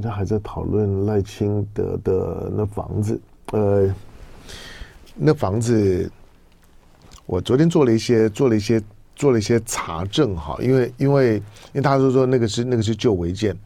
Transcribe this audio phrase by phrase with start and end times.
[0.00, 3.20] 他还在讨论赖清德的那房子，
[3.52, 3.88] 呃，
[5.14, 6.10] 那房子，
[7.26, 8.82] 我昨天做了一些做了一些
[9.14, 13.56] 做了一些查证哈，因为因为因为大家都说那个是那个是旧违建，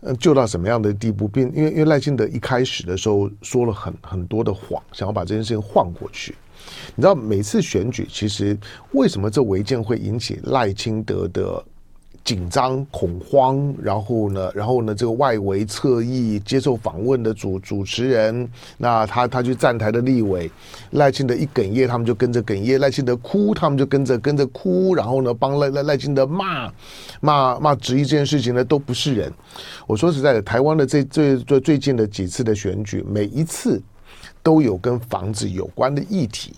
[0.00, 1.26] 嗯，旧到什么样的地步？
[1.26, 6.34] 并因为因为赖清德一开始的时候说了很很多的谎，想要把这件事情晃过去。
[6.94, 8.56] 你知道每次选举，其实
[8.92, 11.64] 为什么这违建会引起赖清德的
[12.24, 13.74] 紧张恐慌？
[13.82, 18.48] 然后呢，然后呢，这个外围侧翼接受访问的主主持人，
[18.78, 20.50] 那他他去站台的立委
[20.92, 24.94] 赖清德一哽咽，他们就跟着哽咽；赖清德哭，他们就跟着跟着哭。
[24.94, 26.72] 然后呢，帮赖赖赖清德骂
[27.20, 29.32] 骂骂质疑这件事情呢，都不是人。
[29.86, 33.82] 我说实在的，台湾的这最最最近的几次的选举，每一次
[34.42, 36.52] 都有跟房子有关的议题。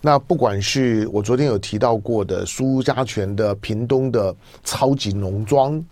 [0.00, 4.34] 那不管是我昨天有提到过的苏家泉的屏东的
[4.64, 5.82] 超级农庄，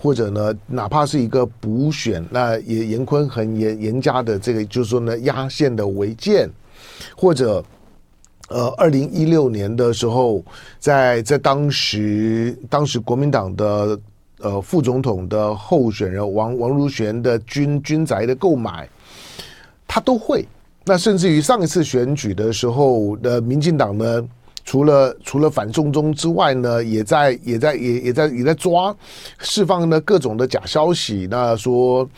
[0.00, 6.48] 或者呢，哪怕是一个补选，那也严坤恒严严家的这个，就是说呢，压线的违建，
[7.16, 7.64] 或者
[8.48, 10.42] 呃，二零一六年的时候，
[10.78, 14.00] 在在当时当时国民党的
[14.40, 18.88] 呃副总统的候选人王王如玄的军军宅的购买，
[19.86, 20.46] 他都会。
[20.88, 24.24] 那甚至于上一次选举的时候的民进党呢，
[24.64, 28.96] 除了除了反送中之外呢，也在也在也也在也在抓
[29.38, 31.28] 释放呢各种的假消息。
[31.30, 32.08] 那说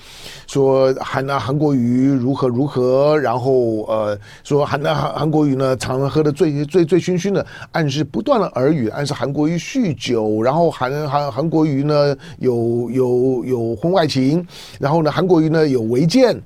[0.47, 14.47] 说韩啊韩国瑜如何如何，然后呃说韩啊韩国瑜呢常常喝的醉醉醉醺醺的，暗示不断的耳语，暗示韩国瑜酗酒，然后韩韩韩国瑜呢有有有婚外情，
[14.79, 16.41] 然后呢韩国瑜呢有违建，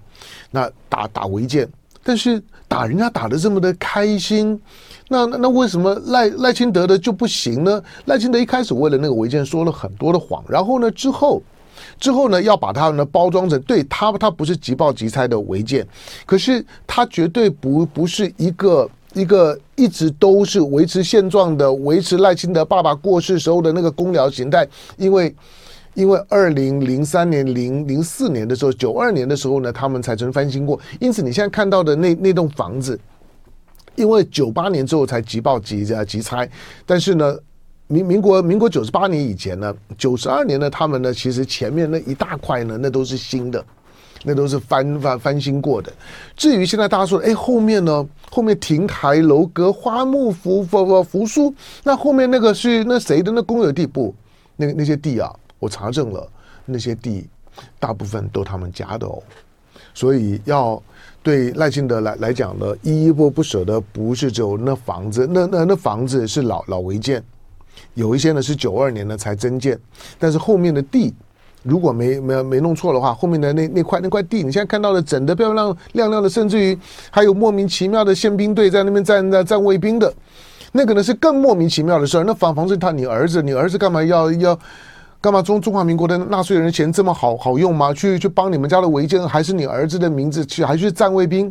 [0.50, 1.68] 那打打违建。
[2.04, 4.60] 但是打人家打得这么的开心，
[5.08, 7.82] 那那为什么赖赖清德的就不行呢？
[8.04, 11.42] 赖清德一开始为了那个违建说了很多的谎，然后呢之后
[11.98, 15.86] 之后呢要把它呢包装成对他他不是即报即拆的违建，
[16.26, 24.68] 可是他绝对不不是一个一个一直都是维持现状的维持赖清德爸爸过世时候的那个公寮形态，
[24.98, 25.34] 因为。
[25.94, 30.78] 因为二零零三年、零零四年的时候，九二年的时候呢，他们才曾翻新过。
[31.00, 32.98] 因此，你现在看到的那那栋房子，
[33.94, 36.48] 因为九八年之后才即报即即拆。
[36.84, 37.36] 但是呢，
[37.86, 43.64] 民民国民国九十八年以前呢，九十二年呢，他们呢，其实前面那一大块呢，那都是新的，
[44.24, 45.92] 那都是翻翻翻新过的。
[46.36, 54.12] 至于现在大家说，哎，后面呢，后面亭台楼阁、花木扶扶扶疏，那后面那个是那谁的那公有地不？
[54.56, 55.32] 那那些地啊。
[55.64, 56.28] 我查证了，
[56.66, 57.26] 那些地
[57.80, 59.22] 大部分都他们家的哦，
[59.94, 60.80] 所以要
[61.22, 67.24] 对赖清德来来讲呢，依依不不舍的不是只有那房子，那那那房子是老老违建，
[67.94, 69.80] 有一些呢是九二年呢才增建，
[70.18, 71.14] 但是后面的地
[71.62, 76.78] 如果没没没弄错的话，后面的那那块那块地，你现在看到的整的漂亮亮亮的，甚至于
[77.10, 80.12] 还有莫名其妙的宪兵队在那边站在站卫兵的，
[80.72, 82.24] 那个呢是更莫名其妙的事儿。
[82.24, 84.58] 那房房子他你儿子，你儿子干嘛要要？
[85.24, 87.94] 干嘛中中华民国的纳税人钱这么好好用吗？
[87.94, 91.50] 去去帮你们家的违建，还是你儿子的名字去，还去站卫兵？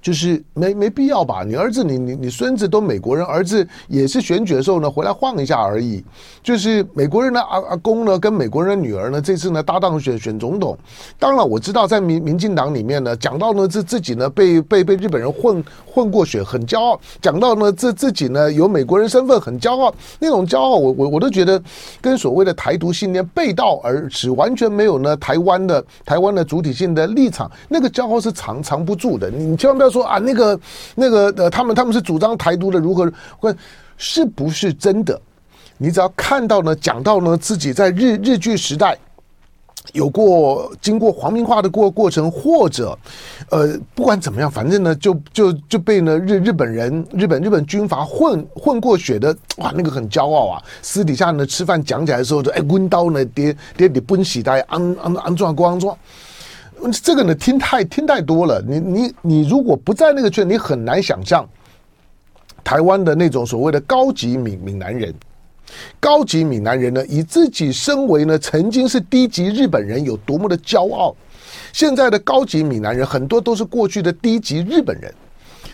[0.00, 1.42] 就是没没必要吧？
[1.44, 6.02] 你儿子你你你孙子都美国人，儿子也是选举的时候呢回来晃一下而已。
[6.40, 10.78] 就是美国人的阿阿公呢跟美国人的女儿呢这次呢搭档选选总统。
[11.18, 21.60] 当然我知道在民民进党里面呢讲到呢自自己呢被被被日本人混混过血很骄傲，讲到呢自自己呢有美国人身份很骄傲，那种骄傲我我我都觉得
[22.00, 29.28] 跟所谓的台独信念背道而驰，完全没有呢台湾的台湾的主体性的立场，那个骄傲是藏藏不住的。
[29.28, 29.88] 你千万不要。
[29.88, 30.60] 说说啊，那个
[30.94, 33.54] 那个呃，他们他们是主张台独的，如何或
[33.96, 35.20] 是不是真的？
[35.76, 38.96] 你只要看到呢，讲到呢自己在日日据时代
[39.92, 42.98] 有过经过皇民化的过过程，或者
[43.50, 50.62] 呃，不管怎么样，反正呢就就就被呢日日本人日本日本军阀混混过血的，哇，那个很骄傲啊！
[50.82, 55.96] 私底下呢吃饭讲起来的时候，就哎，温刀呢跌跌你奔喜带安安安装光装。
[57.02, 58.62] 这个呢，听太听太多了。
[58.66, 61.46] 你你你，如果不在那个圈，你很难想象
[62.62, 65.14] 台湾的那种所谓的高级闽闽南人。
[66.00, 71.14] 高级闽南人呢，以自己身为呢曾经是低级日本人有多么的骄傲。
[71.72, 75.12] 现在的高级闽南人很多都是过去的低级日本人。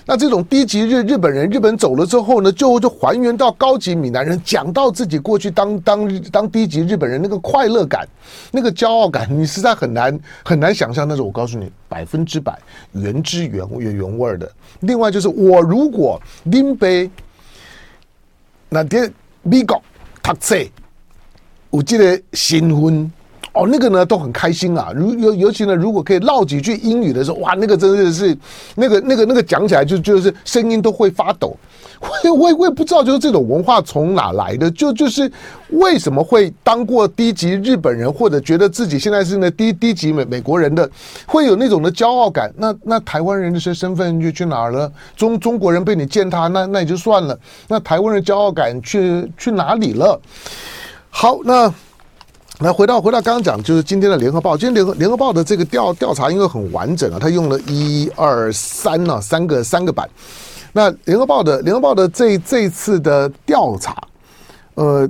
[0.06, 8.06] 那这种低级日日本人，日本走了之后呢，就就还原到高级闽南人，讲到自己过去当当当低级日本人那个快乐感，
[8.50, 11.08] 那个骄傲感，你实在很难很难想象。
[11.08, 12.58] 那种我告诉你，百分之百
[12.92, 14.50] 原汁原原原味的。
[14.80, 17.10] 另外就是，我如果林北
[18.68, 19.10] 那天
[19.42, 19.80] 美国
[20.22, 20.56] 读册，
[21.70, 23.10] 有这个新婚，
[23.54, 24.92] 哦，那个呢都很开心啊。
[24.94, 28.36] 如尤尤其呢，如果可以唠几句英语的时候，哇，那个真的是
[28.74, 31.56] 那个那个那个讲起来就就是声音都会发抖。
[32.24, 35.30] 我我我也不知道，就是这种文化从哪来的，就就是
[35.70, 40.90] 为什么会当过低级日本人，或者觉得自己现在是那低低级美美国人的，
[41.24, 42.52] 会有那种的骄傲感。
[42.58, 44.92] 那那台湾人的身身份就去哪儿了？
[45.16, 47.38] 中中国人被你践踏，那那也就算了。
[47.68, 50.20] 那台湾人骄傲感去去哪里了？
[51.08, 51.72] 好，那
[52.60, 60.08] 来回到回到刚刚讲，就是今天的联合报，今天联合联合报的这个调调查因为很完整啊，他用了一二三呢三个三个版。
[60.72, 63.96] 那联合报的联合报的这这次的调查，
[64.74, 65.08] 呃，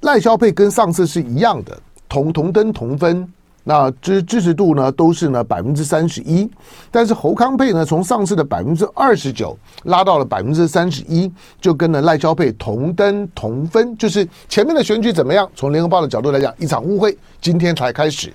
[0.00, 1.78] 赖萧佩跟上次是一样的，
[2.10, 3.26] 同同登同分，
[3.64, 6.50] 那支支持度呢都是呢百分之三十一，
[6.90, 11.30] 但是侯康配呢从上次的百分之二十九拉到了百分之三十一，
[11.60, 15.48] 就跟呢赖萧配同登同分，就是前面的选举怎么样？
[15.54, 18.32] 从联合报的角度来讲，一场误会，今天才开始。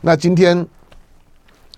[0.00, 0.66] 那今天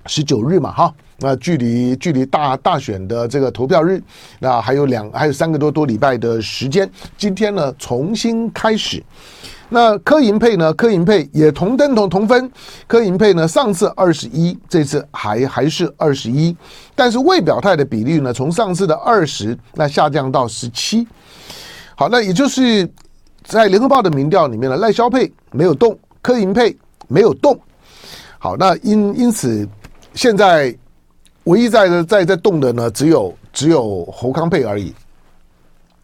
[0.07, 0.95] 十九日嘛，哈。
[1.19, 4.03] 那距离距离大大选的这个投票日，
[4.41, 6.91] 那还有两还有三个多多礼拜的时间。
[7.17, 9.03] 今天呢，重新开始。
[9.69, 10.75] 那柯银配呢？
[10.75, 12.51] 柯银配也同登同同分。
[12.87, 16.55] 柯银配呢，上次二十一，这次还还是二十一，
[16.95, 21.07] 但是未表态的比例呢，从上次的二十那下降到十七。
[21.97, 22.89] 好，那也就是
[23.45, 27.59] 在联合报的民调里面呢，赖萧配没有动，柯银配没有动。
[28.39, 29.67] 好，那因因此
[30.15, 30.75] 现在。
[31.45, 34.95] 唯一在在在动的呢，只有只有侯康佩而已。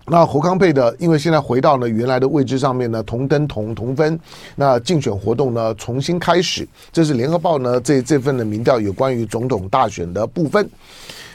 [0.04, 4.20] 那侯康佩的，因为现在回到了原来的位置上面呢，同登同同分。
[4.54, 6.68] 那竞选活动呢，重新开始。
[6.92, 10.68] 这是联合报呢这这份的民调有关于总统大选的部分。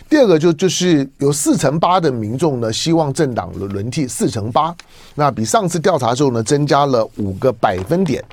[0.07, 4.71] 第二个就就是有四成八的民众呢希望政党轮轮替，四成八，
[5.15, 8.23] 那比上次调查之后呢增加了五个百分点。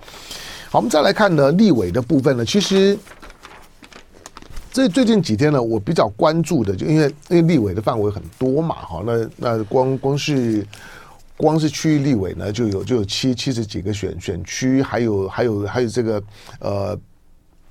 [0.68, 2.98] 好，我们再来看呢立委的部分呢，其实。
[4.72, 10.66] 这最近几天呢，我比较关注的，就因为因为立委的范围很多嘛，哈，那那光光是
[11.36, 16.22] 光是区域立委呢，就有就有七七十几个选选区，还有还有还有这个
[16.58, 16.98] 呃。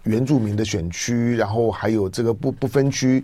[0.03, 3.23] 原住民的选区，然后还有这个不不分区，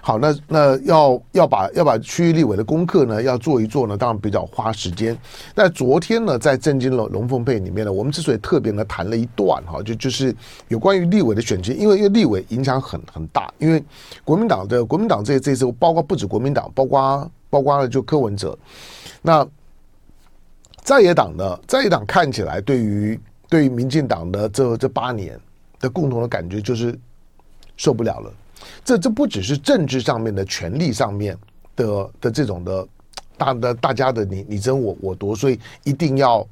[0.00, 5.16] 好，那那要要把要把区域立委的功课呢，要做一做呢，当然比较花时间。
[5.54, 10.34] 但昨天呢，在政经龙龙凤配里面呢，我们之所以特别呢谈了一段哈，就就是
[10.66, 13.80] 有关于立委的选区，因为因为立委影响很很大，因为
[14.24, 18.58] 国民党的国民党这这次包括不止国民党，包括包括了就柯文哲，
[19.22, 19.46] 那
[20.82, 25.38] 在野党呢，在野党看起来对于对于民进党的这这八年。
[25.80, 26.98] 的共同的感觉就是
[27.76, 28.32] 受不了了，
[28.84, 31.36] 这这不只是政治上面的权力上面
[31.76, 32.88] 的的这种的
[33.36, 36.46] 大的大家的你你争我我夺，所以一定要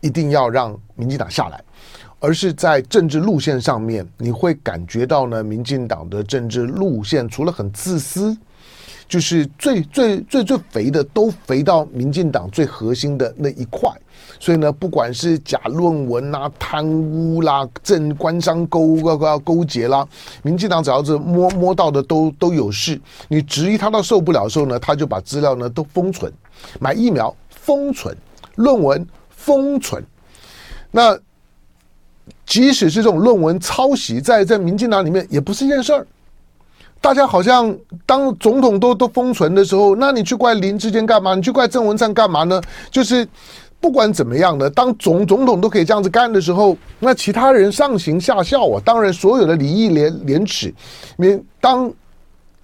[0.00, 1.62] 一定要让民进党下来，
[2.18, 8.36] 而是在政治路线上面，你会感觉到呢，民进党的政治路线除了很自私。
[9.08, 13.90] 就是最最最最肥的，都肥到民进党最核心的那一块，
[14.42, 20.04] 所以呢，不管是假论文啦、贪污啦、政官商勾勾勾结啦，
[20.42, 23.00] 民进党只要是摸摸到的都都有事。
[23.28, 26.32] 你质疑他到受不了的时候呢，他就把资料呢都封存，
[26.80, 28.16] 买疫苗封存，
[28.56, 30.04] 论文封存。
[30.90, 31.16] 那
[32.44, 36.04] 即使是这种论文抄袭，在在民进党里面也不是一件事儿。
[37.00, 37.72] 大家好像
[38.04, 41.36] 当总统都都封存的时候，那你去怪林智坚干嘛？
[41.36, 42.60] 你去怪郑文灿干嘛呢？
[42.90, 43.24] 就是
[43.82, 48.80] 不管怎么样呢，当总总统都可以这样子干的时候，那其他人上行下效啊。
[48.82, 50.72] 当然，所有的礼义廉廉耻，
[51.16, 51.92] 你当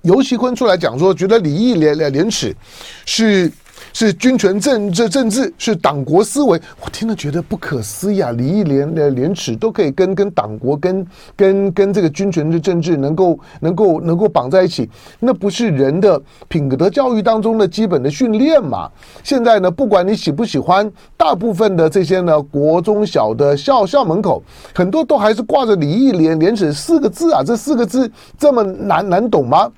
[0.03, 2.57] 游锡堃出来讲说，觉得礼义廉廉廉耻
[3.05, 3.53] 是。
[3.93, 8.31] 是君权政治政治是党国思维，我听了觉得不可思议啊！
[8.33, 14.89] 礼义廉的廉耻都可以跟跟党国跟跟跟这个君权的政治能够能够能够绑在一起，
[15.21, 18.91] 那不是人的品德教育当中的基本的训练嘛？
[19.23, 24.43] 现在呢，不管你喜不喜欢，大部分的这些呢，国中小的校校门口，
[24.75, 27.43] 很多都还是挂着礼义廉廉耻四个字啊！
[27.45, 29.71] 这四个字这么难难懂吗？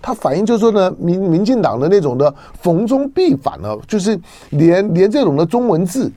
[0.00, 4.18] 它反映就是说呢，民民进党的那种的逢中必反呢，就是
[4.50, 6.10] 连连这种的中文字，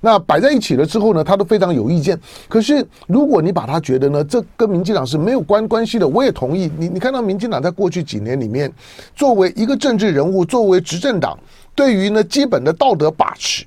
[0.00, 2.18] 那摆在一起了之后呢，他都非常有意见。
[2.48, 6.70] 可是如果你把他觉得呢，这跟民进党是没有关关系的，我也同意。
[6.76, 8.72] 你你看到民进党在过去几年里面，
[9.14, 11.38] 作为一个政治人物，作为执政党，
[11.74, 13.64] 对于呢基本的道德把持。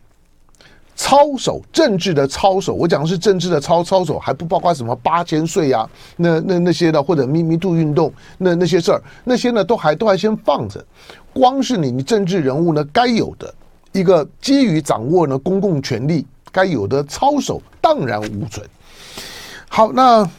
[0.96, 10.84] 操守政治的操守，我讲的是政治的操操守，还不包括什么八千岁呀，那那那些的，或者秘密度运动，那那些事儿，那些呢都还都还先放着。
[11.34, 13.52] 光是你你政治人物呢该有的
[13.94, 18.66] 一个基于掌握呢公共权力该有的操守，荡然无存。
[19.70, 20.30] 好，那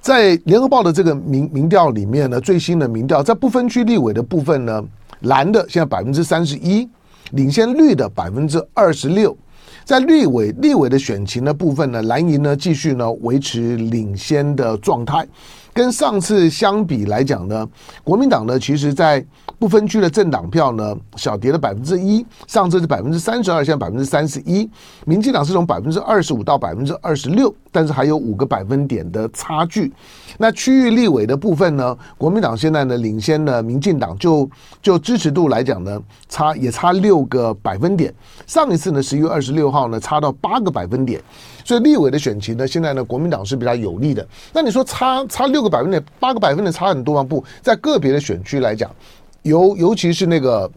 [0.00, 4.84] 在联合报的这个民民调里面呢，最新的民调在不分区立委的部分呢，
[5.20, 6.88] 蓝的现在百分之三十一，
[7.32, 9.36] 领先率的百分之二十六。
[9.84, 15.26] 在立委立委的选情的部分呢，蓝营呢继续呢维持领先的状态。
[15.74, 17.66] 跟上次相比来讲呢，
[18.04, 19.24] 国民党呢，其实在
[19.58, 24.68] 不分区的政党票呢，小跌了百分之一，上次是百分之三十二，现在百分之三十一。
[25.06, 29.90] 民进党是从百分之二十五到百分之二十六，但是还有五个百分点的差距。
[30.36, 34.48] 那区域立委的部分呢，国民党现在呢领先了民进党，就
[34.82, 35.98] 就支持度来讲呢，
[36.28, 38.12] 差也差六个百分点。
[38.46, 41.18] 上一次呢，十一月二十六号呢，差到八个百分点。
[41.64, 44.26] 所以立委的选情呢，现在呢，国民党是比较有利的。
[44.52, 47.22] 那你说差差六个百分点，八个百分点差很多吗？
[47.22, 48.94] 不在个别的选区来讲，
[49.42, 50.70] 尤尤其是那个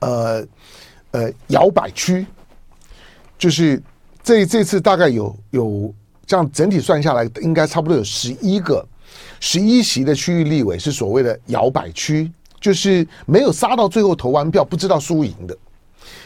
[0.00, 0.46] 呃
[1.12, 2.26] 呃摇摆区，
[3.38, 3.82] 就是
[4.22, 5.94] 这这次大概有有
[6.26, 8.86] 这样整体算下来，应该差不多有十一个
[9.40, 12.30] 十一席的区域立委是所谓的摇摆区，
[12.60, 15.56] 就是没有杀到最后投完票不知道输赢的。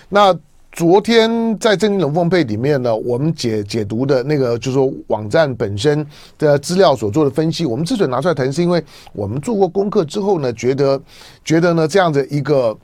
[0.09, 0.37] 那
[0.73, 6.05] 昨天在《正经龙凤配》里面呢，我们解解读的那个就是说网站本身
[6.39, 10.99] 的资料所做的分析，我们之所以拿出来谈，是因为我们做过功课之后呢，觉得
[11.45, 12.79] 觉得呢这样的一个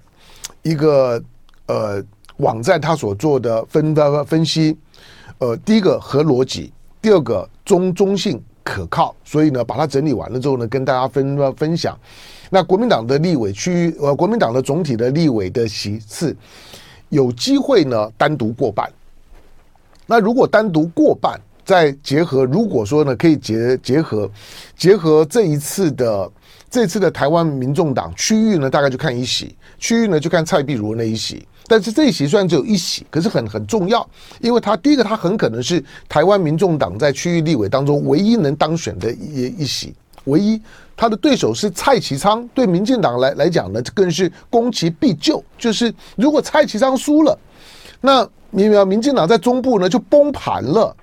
[0.62, 1.22] 一个
[1.64, 2.04] 呃
[2.36, 4.76] 网站它所做的分的分析，
[5.38, 11.98] 呃，第一个合逻辑，第二个中中性可靠，所以呢把它整理完了之后呢，跟大家分分享。
[12.50, 16.36] 那国民党的立委区域呃，国民党的总体的立委的席次。
[17.08, 18.90] 有机会呢，单独过半。
[20.06, 24.30] 那如果单独过半，再结合，如果说呢，可以结结合
[24.76, 26.30] 结合这一次的
[26.70, 31.46] 这次的台湾民众党区域呢，大概就看一席，区域呢就看蔡壁如那一席。
[31.66, 34.08] 但是这一席虽然只有一席，可是很很重要，
[34.40, 39.94] 因为他第一个，他很可能是台湾民众党在区域立委当中唯一能当选的一一席。
[40.28, 40.60] 唯一，
[40.96, 45.42] 他的对手是蔡其昌，对民进党来来讲呢，更是攻其必救。
[45.58, 47.38] 就是如果蔡其昌输了，
[48.00, 50.94] 那民民进党在中部呢就崩盘了。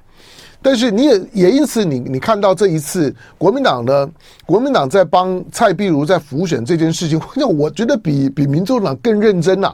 [0.62, 4.10] 但是你也也因此你，你看到这一次国民党呢，
[4.48, 9.72] 国民党在帮蔡壁如在浮选这件事情，那我觉得比比民众党更认真呐、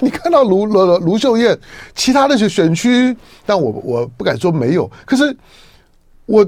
[0.00, 1.56] 你看到卢卢卢秀燕
[1.94, 5.36] 其他的选选区，但我我不敢说没有，可是
[6.26, 6.44] 我。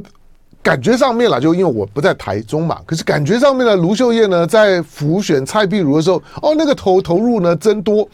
[0.66, 8.08] 感觉上面了，就因为我不在台中嘛，可是感觉上面呢卢秀燕呢，在浮选蔡壁如的时候，哦，那个投投入呢增多。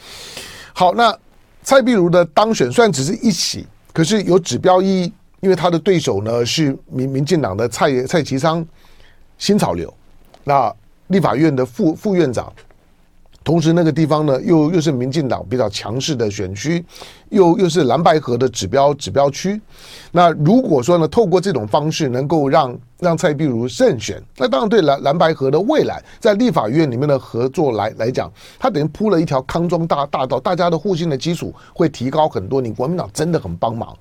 [0.74, 1.16] 好，那
[1.62, 8.62] 蔡壁如的当选虽然只是一起，可是有指标意义，因为他的对手呢是民民进党的蔡蔡其昌，
[9.38, 9.90] 新潮流，
[10.44, 10.70] 那
[11.06, 12.52] 立法院的副副院长。
[13.44, 16.84] 同时，那个地方呢，又又是民进党比较强势的选区，
[17.30, 19.60] 又又是蓝白合的指标指标区。
[20.12, 28.30] 那如果说呢，透过这种方式能够让让蔡壁如胜选，那当然对蓝蓝白合的未来在立法院里面的合作来来讲，
[28.60, 32.60] 他等于铺了一条康庄大大道，大家的互信的基础会提高很多。
[32.60, 33.92] 你国民党真的很帮忙，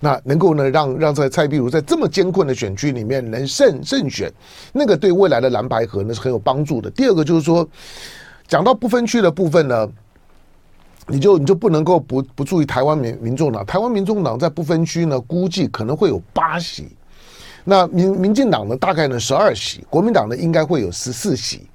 [0.00, 4.30] 那能够呢让让在蔡壁如在这么艰困的选区里面能胜胜选，
[4.70, 6.90] 那个对未来的蓝白合呢是很有帮助的。
[6.90, 7.66] 第二个就是说。
[8.52, 9.88] 讲到不分区的部分呢，
[11.06, 13.64] 你就你就不能够不不注意台湾民民众党。
[13.64, 16.86] 台湾民众党在不分区呢，估计可能会有八席。
[17.64, 19.82] 那民民进党呢，大概呢十二席。
[19.88, 21.66] 国民党呢，应该会有十四席。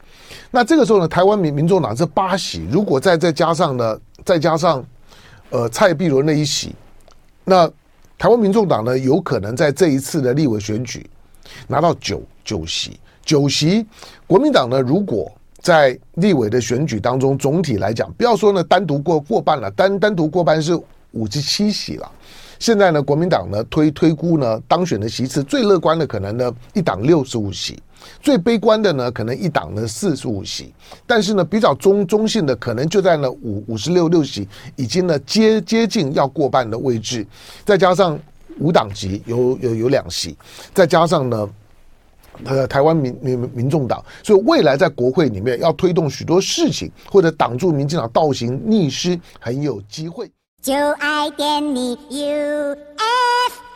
[0.52, 4.86] 那这个时候呢，台湾民民众党这八席，如果再再加上呢，再加上
[5.50, 6.76] 呃蔡碧伦那一席，
[7.44, 7.68] 那
[8.20, 11.10] 台湾民众党呢，有可能在这一次的立委选举
[11.68, 13.00] 拿到九九席。
[13.26, 13.84] 九席，
[14.28, 15.32] 国民党呢，如果
[15.68, 20.74] 在立委的选举当中，总体来讲，不要说呢单独过过半了，单单独过半是
[21.12, 22.10] 五十七席了。
[22.58, 27.78] 现在呢，国民党呢推推估呢当选的席次最乐观的可能呢一党六十五席，
[28.22, 30.74] 最悲观的呢可能一党呢四十五席，
[31.06, 34.48] 但是呢比较中中性的可能就在呢五五十六六席，
[34.78, 37.28] 已经呢接接近要过半的位置，
[37.66, 38.18] 再加上
[38.60, 40.38] 五党籍有有有两席，
[40.74, 41.50] 再加上呢。
[42.46, 50.30] 呃，台湾民民民众党，所以未来在国会里面要推动许多事情，或者挡住民进党倒行逆施，很有机会。
[50.62, 53.67] 就爱点你 UFO。